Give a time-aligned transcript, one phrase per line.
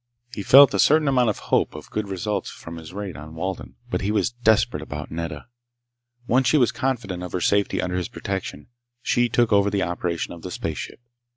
[0.33, 3.75] He felt a certain amount of hope of good results from his raid on Walden,
[3.91, 5.45] but he was desperate about Nedda.
[6.25, 8.69] Once she was confident of her safety under his protection,
[9.03, 11.01] she took over the operation of the spaceship.